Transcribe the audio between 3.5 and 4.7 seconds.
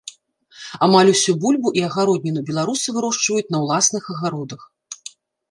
на ўласных агародах.